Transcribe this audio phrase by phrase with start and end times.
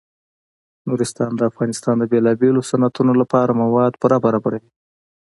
[0.89, 4.69] نورستان د افغانستان د بیلابیلو صنعتونو لپاره مواد پوره برابروي.